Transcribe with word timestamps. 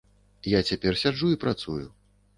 Я 0.53 0.61
цяпер 0.71 0.97
сяджу 1.03 1.29
і 1.37 1.39
працую. 1.47 1.83